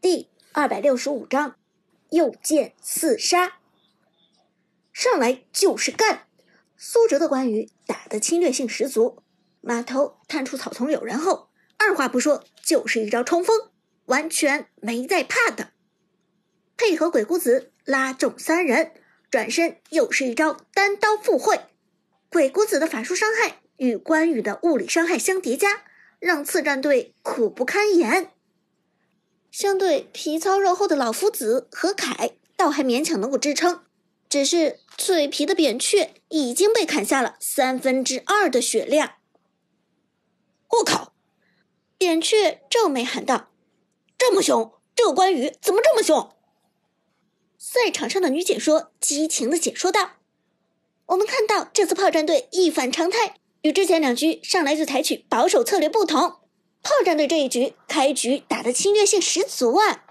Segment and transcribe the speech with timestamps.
[0.00, 1.56] 第二百六十五章，
[2.08, 3.58] 又见四杀。
[4.94, 6.26] 上来就是干！
[6.78, 9.22] 苏哲的关羽打得侵略性十足，
[9.60, 13.70] 马头探出草丛有人后，二话不说就是一招冲锋，
[14.06, 15.72] 完全没在怕的。
[16.78, 18.92] 配合鬼谷子拉中三人，
[19.30, 21.60] 转身又是一招单刀赴会。
[22.30, 25.82] 鬼谷子的法术伤害与关羽的物理伤害相叠加，
[26.18, 28.32] 让次战队苦不堪言。
[29.50, 33.82] 相对皮糙肉厚的老夫子和凯，倒还勉强能够支撑。
[34.28, 39.14] 只是脆皮的扁鹊已经被砍下了三分之二的血量。
[40.68, 41.14] 我靠！
[41.98, 43.50] 扁鹊皱眉喊道
[44.16, 46.30] ：“这么凶，这个关羽怎么这么凶？”
[47.58, 50.12] 赛场上的女解说激情的解说道
[51.06, 56.36] ：“我们看到这次炮战队一反常态，与之前两局上来就采取保守策略不同。”
[56.82, 60.04] 炮战队这一局开局打的侵略性十足啊，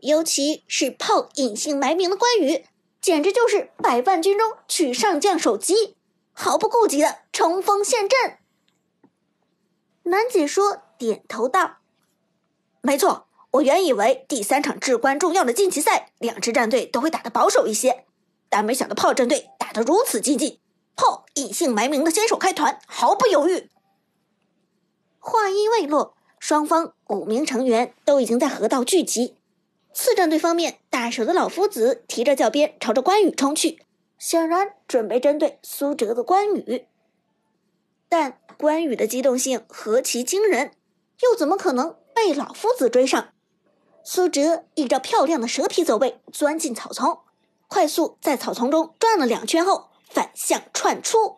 [0.00, 2.66] 尤其是炮隐姓埋名的关羽，
[3.00, 5.96] 简直就是百万军中取上将首级，
[6.32, 8.38] 毫不顾忌的冲锋陷阵。
[10.04, 11.78] 男解说点头道
[12.82, 18.04] ：“没错，我原以为第三场至关重要的晋级赛，两支战队都会打得保守一些，
[18.48, 20.58] 但没想到炮战队打得如此激进，
[20.94, 23.70] 炮隐姓埋名的先手开团，毫不犹豫。”
[25.24, 29.36] 话音未落，双方五名成员都已经在河道聚集。
[29.94, 33.84] 四战队方面，大手的老夫子提着教鞭朝着关羽冲去，
[34.18, 36.86] 显然准备针对苏哲的关羽。
[38.08, 40.72] 但关羽的机动性何其惊人，
[41.20, 43.28] 又怎么可能被老夫子追上？
[44.02, 47.20] 苏哲一招漂亮的蛇皮走位，钻进草丛，
[47.68, 51.36] 快速在草丛中转了两圈后反向窜出。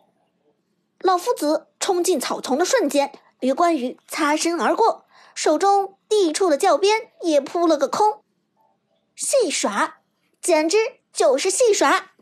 [1.00, 3.12] 老夫子冲进草丛的瞬间。
[3.44, 8.24] 与关羽擦身而过，手中递出的教鞭也扑了个空。
[9.14, 9.98] 戏耍，
[10.40, 10.78] 简直
[11.12, 12.12] 就是戏耍！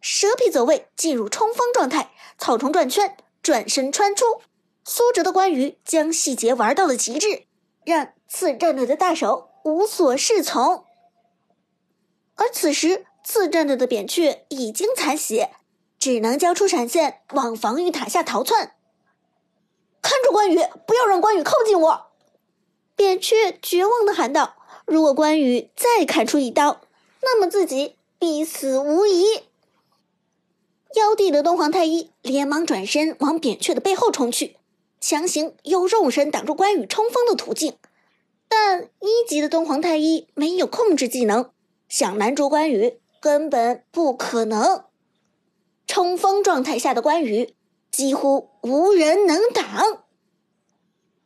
[0.00, 4.40] 蛇皮走位进入冲锋状态，草丛转圈，转身穿出。
[4.82, 7.44] 苏哲的关羽将细节玩到了极致，
[7.84, 10.86] 让刺战队的大手无所适从。
[12.36, 15.50] 而此时，刺战队的扁鹊已经残血，
[15.98, 18.76] 只能交出闪现往防御塔下逃窜。
[20.02, 20.56] 看住关羽，
[20.86, 22.06] 不要让关羽靠近我！
[22.96, 26.80] 扁鹊绝望的喊道：“如果关羽再砍出一刀，
[27.22, 29.24] 那么自己必死无疑。”
[30.96, 34.56] 妖帝的东皇太一连忙转身往扁鹊的背后冲去，
[35.00, 37.76] 强行用肉身挡住关羽冲锋的途径。
[38.48, 41.50] 但一级的东皇太一没有控制技能，
[41.88, 44.84] 想拦住关羽根本不可能。
[45.86, 47.54] 冲锋状态下的关羽。
[47.90, 50.04] 几乎无人能挡，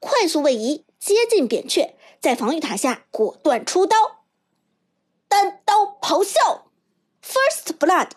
[0.01, 4.25] 快速位移接近扁鹊，在防御塔下果断出刀，
[5.29, 6.67] 单刀咆哮
[7.23, 8.11] ，First Blood，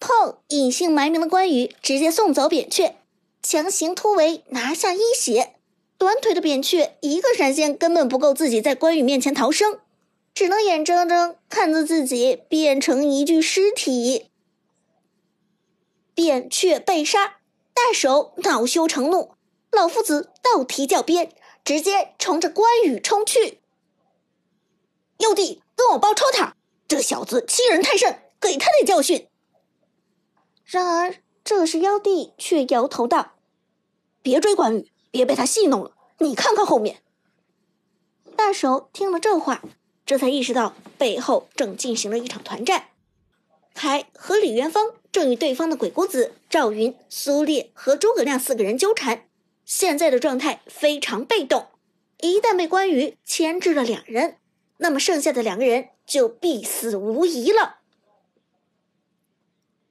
[0.00, 2.96] 碰隐姓埋名的关羽直接送走扁鹊，
[3.42, 5.54] 强行突围拿下一血。
[5.98, 9.80] 短腿的扁鹊一个闪现根本不够自己在关羽面前逃生，
[10.32, 14.30] 只能眼睁睁看着自己变成一具尸体。
[16.14, 17.37] 扁鹊被杀。
[17.78, 19.36] 大手恼羞成怒，
[19.70, 21.32] 老夫子倒提教鞭，
[21.64, 23.60] 直接冲着关羽冲去。
[25.18, 26.56] 妖帝，跟我包抄他！
[26.88, 29.28] 这小子欺人太甚，给他点教训。
[30.64, 33.34] 然而，这时妖帝却摇头道
[34.22, 35.92] ：“别追关羽，别被他戏弄了。
[36.18, 37.00] 你看看后面。”
[38.34, 39.62] 大手听了这话，
[40.04, 42.88] 这才意识到背后正进行了一场团战。
[43.72, 49.28] 凯和李元芳正与对方的鬼谷子、赵云、苏烈和诸葛亮四个人纠缠，
[49.64, 51.68] 现在的状态非常被动。
[52.20, 54.38] 一旦被关羽牵制了两人，
[54.78, 57.76] 那么剩下的两个人就必死无疑了。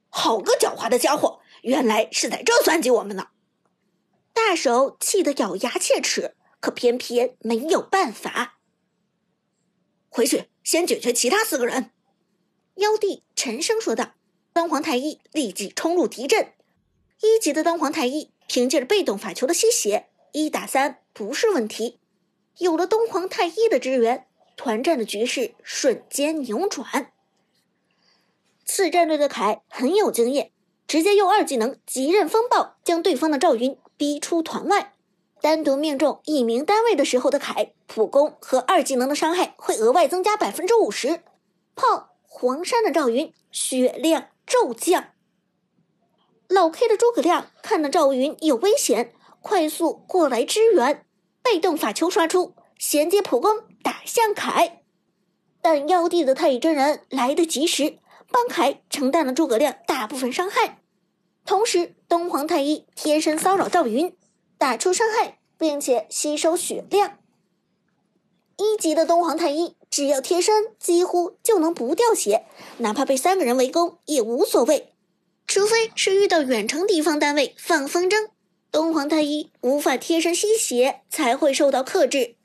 [0.08, 3.28] 好个狡猾的家伙，原来是在这算计我们呢！
[4.32, 8.58] 大手气得咬牙切齿，可偏偏没有办法。
[10.08, 11.90] 回去先解决其他四个人。
[12.76, 14.14] 妖帝沉声说道
[14.58, 16.48] ：“端皇太一立即冲入敌阵。
[17.20, 22.00] 一级的东皇太一凭借着被动法球的吸血，一打三不是问题。
[22.56, 24.26] 有了东皇太一的支援，
[24.56, 27.12] 团战的局势瞬间扭转。
[28.64, 30.50] 次战队的凯很有经验，
[30.88, 34.94] 直接用二技能极刃风暴将对方的赵云逼出团外。
[35.40, 41.22] 单独命中一名单位的时候的凯，普攻和二技能的伤害会额外增加百分之五十。
[41.76, 45.12] 炮。”黄山的赵云血量骤降，
[46.48, 49.12] 老 K 的诸葛亮看到赵云有危险，
[49.42, 51.06] 快速过来支援，
[51.42, 53.52] 被动法球刷出，衔接普攻
[53.82, 54.82] 打向凯。
[55.60, 57.98] 但妖帝的太乙真人来得及时，
[58.32, 60.80] 帮凯承担了诸葛亮大部分伤害。
[61.44, 64.16] 同时，东皇太一贴身骚扰赵云，
[64.56, 67.18] 打出伤害，并且吸收血量。
[68.56, 72.44] 一级的东皇太一只要贴身，几乎就能不掉血，
[72.78, 74.92] 哪怕被三个人围攻也无所谓。
[75.46, 78.28] 除非是遇到远程敌方单位放风筝，
[78.70, 82.36] 东皇太一无法贴身吸血，才会受到克制。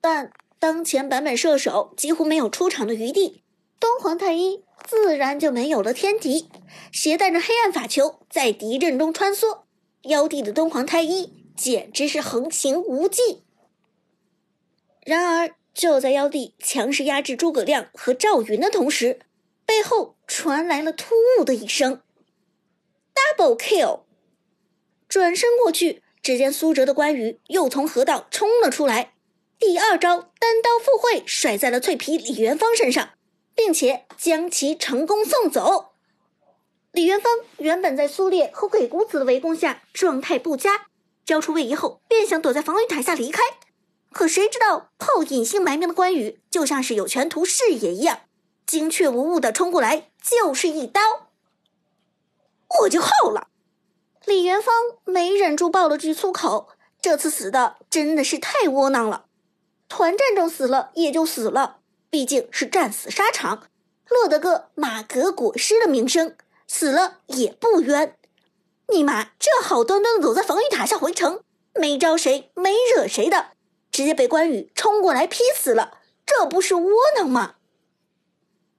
[0.00, 3.44] 但当前版本射手几乎没有出场的余地，
[3.78, 6.48] 东皇太一自然就没有了天敌，
[6.92, 9.60] 携带着黑暗法球在敌阵中穿梭。
[10.02, 13.44] 妖帝的东皇太一简直是横行无忌。
[15.04, 19.20] 然而，就在妖帝强势压制诸葛亮和赵云的同时，
[19.64, 22.02] 背后传来了突兀的一声
[23.14, 24.00] ：“double kill！”
[25.08, 29.14] 转身过去，只见苏哲的关羽又从河道冲了出来，
[29.58, 33.10] 第二招单刀赴会甩在了脆皮李元芳身上，
[33.54, 35.92] 并且将其成功送走。
[36.92, 40.88] 李元芳原本在苏烈和鬼谷子的围攻下状态不佳，
[41.24, 43.42] 交出位移后便想躲在防御塔下离开，
[44.12, 48.20] 可谁知道炮隐姓埋名的关羽就像是有全图视野一样。
[48.66, 51.00] 精确无误的冲过来，就是一刀，
[52.80, 53.48] 我就后了。
[54.24, 54.72] 李元芳
[55.04, 56.68] 没忍住爆了句粗口，
[57.00, 59.24] 这次死的真的是太窝囊了。
[59.88, 61.78] 团战中死了也就死了，
[62.10, 63.68] 毕竟是战死沙场，
[64.08, 66.36] 落得个马革裹尸的名声，
[66.68, 68.16] 死了也不冤。
[68.88, 71.42] 尼玛，这好端端的躲在防御塔下回城，
[71.74, 73.48] 没招谁，没惹谁的，
[73.90, 77.56] 直接被关羽冲过来劈死了，这不是窝囊吗？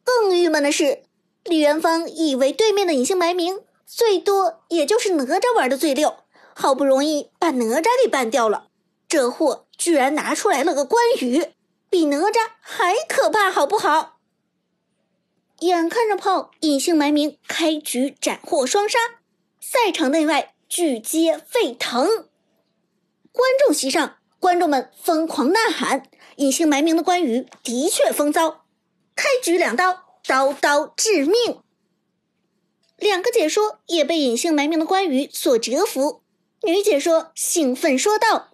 [0.03, 1.03] 更郁闷的是，
[1.43, 6.17] 李元芳以为对面的隐姓埋名最多也就是哪吒玩的最溜，
[6.55, 8.69] 好不容易把哪吒给办掉了，
[9.07, 11.53] 这货居然拿出来了个关羽，
[11.89, 14.19] 比哪吒还可怕，好不好？
[15.59, 18.97] 眼看着炮隐姓埋名开局斩获双杀，
[19.59, 22.07] 赛场内外俱皆沸腾，
[23.31, 26.01] 观众席上观众们疯狂呐喊：
[26.37, 28.65] 隐姓埋名的关羽的确风骚。
[29.15, 31.61] 开局两刀，刀刀致命。
[32.97, 36.23] 两个解说也被隐姓埋名的关羽所折服。
[36.63, 38.49] 女解说兴奋说道：“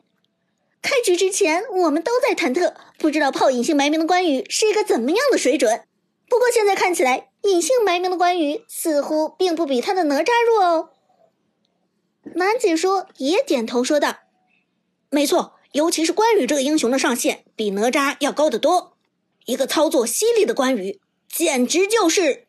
[0.83, 5.85] 开局之前，我们都在忐忑，不知道炮隐姓埋名的关羽是一个怎么样的水准。
[6.27, 10.89] 不过现在看起来，隐姓埋名的关羽似乎并不比他的哪吒弱哦。”
[12.35, 14.17] 男解说也点头说道
[15.09, 18.93] ：“没错，尤其是关羽这个英雄的上限比哪吒要高得多。”
[19.45, 20.99] 一个操作犀利的关羽，
[21.29, 22.47] 简直就是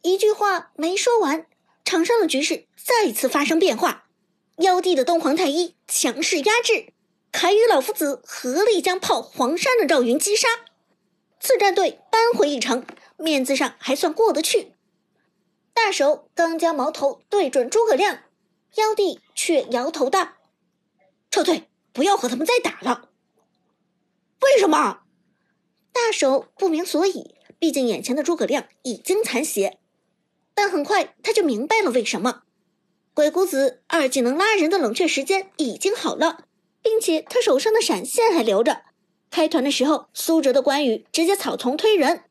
[0.00, 1.46] 一句话没说完，
[1.84, 4.06] 场上的局势再次发生变化。
[4.58, 6.94] 妖帝的东皇太一强势压制，
[7.30, 10.48] 凯与老夫子合力将炮黄山的赵云击杀。
[11.40, 12.86] 次战队扳回一城，
[13.18, 14.72] 面子上还算过得去。
[15.74, 18.20] 大手刚将矛头对准诸葛亮，
[18.76, 20.33] 妖帝却摇头道
[21.34, 23.08] ：“撤退，不要和他们再打了。”
[24.40, 25.00] 为什么？
[25.92, 29.80] 大手不明所以，毕竟眼前的诸葛亮已经残血，
[30.54, 32.44] 但很快他就明白了为什么。
[33.14, 36.44] 鬼谷子二技能拉人的冷却时间已经好了，
[36.80, 38.82] 并且他手上的闪现还留着。
[39.28, 42.22] 开团的时候，苏哲的关羽直接草丛推人，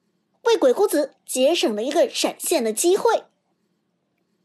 [0.44, 3.26] 为鬼谷子节省了一个闪现的机会。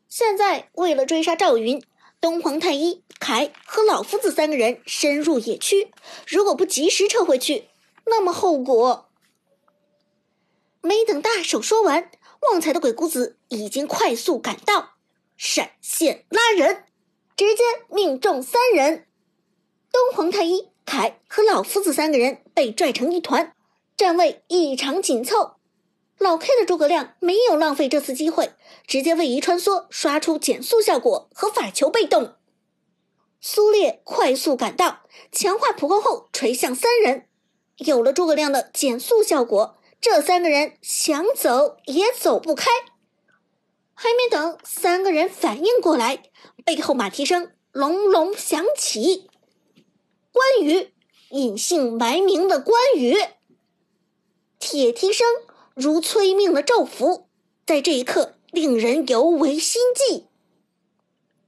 [0.09, 1.80] 现在为了追杀赵云，
[2.20, 5.92] 东皇太一、凯和老夫子三个人深入野区，
[6.26, 7.68] 如果不及时撤回去，
[8.06, 9.08] 那么后果……
[10.80, 12.10] 没等大手说完，
[12.50, 14.94] 旺财的鬼谷子已经快速赶到，
[15.37, 16.84] 闪现拉人，
[17.37, 19.06] 直接命中三人。
[19.92, 23.54] 东皇太一、凯和老夫子三个人被拽成一团，
[23.96, 25.57] 站位异常紧凑。
[26.18, 28.52] 老 K 的诸葛亮没有浪费这次机会，
[28.87, 32.34] 直接位移穿梭，刷出减速效果和法球被动。
[33.40, 37.28] 苏烈快速赶到，强化普攻后锤向三人，
[37.76, 39.78] 有了诸葛亮的减速效果。
[40.00, 42.70] 这三个人想走也走不开，
[43.94, 46.25] 还没等三个人反应过来，
[46.64, 49.28] 背后马蹄声隆隆响起。
[50.32, 50.92] 关羽，
[51.30, 53.16] 隐姓埋名的关羽。
[54.60, 55.26] 铁蹄声
[55.78, 57.28] 如催命的咒符，
[57.64, 60.26] 在这一刻令人尤为心悸。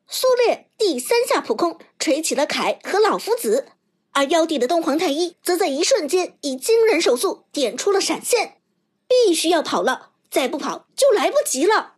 [0.06, 3.66] 苏烈第三下普空锤起了凯和老夫子。
[4.12, 8.60] 而妖帝的东皇太一则在一瞬间以惊人手速点出了闪现，
[9.08, 11.94] 必须要跑了，再不跑就来不及了。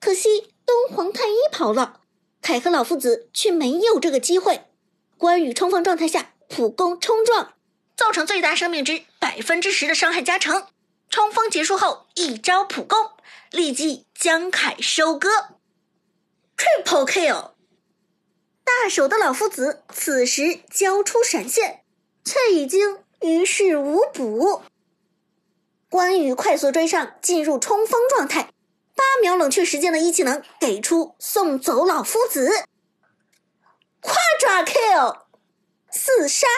[0.00, 2.00] 可惜东皇太一跑了，
[2.40, 4.64] 凯和老夫子却没有这个机会。
[5.18, 7.54] 关羽冲锋状态下普攻冲撞，
[7.94, 10.66] 造成最大生命值百分之十的伤害加成。
[11.14, 13.12] 冲锋结束后，一招普攻，
[13.52, 15.28] 立即将凯收割
[16.56, 17.52] ，Triple Kill。
[18.64, 21.84] 大手的老夫子此时交出闪现，
[22.24, 24.62] 却已经于事无补。
[25.88, 28.50] 关羽快速追上，进入冲锋状态，
[28.96, 32.50] 八秒冷却时间的一技能给出，送走老夫子。
[34.02, 35.20] Quadra Kill，
[35.92, 36.48] 四杀，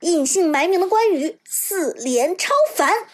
[0.00, 3.06] 隐姓埋名的关羽四连超凡。